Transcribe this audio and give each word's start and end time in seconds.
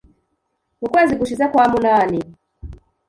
Mu 0.79 0.87
kwezi 0.93 1.13
gushize 1.19 1.45
kwa 1.51 1.65
munani, 1.71 2.19